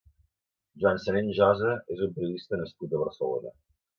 Joan 0.83 1.01
Senent-Josa 1.03 1.75
és 1.97 2.01
un 2.07 2.17
periodista 2.17 2.61
nascut 2.63 2.95
a 2.97 3.05
Barcelona. 3.05 3.55